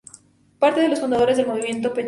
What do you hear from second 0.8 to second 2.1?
de los fundadores del movimiento Pachakutik.